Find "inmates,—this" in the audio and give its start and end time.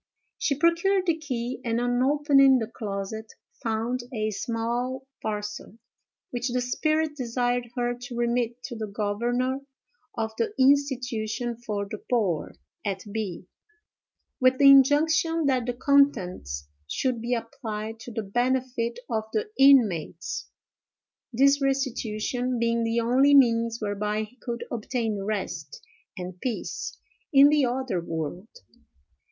19.59-20.47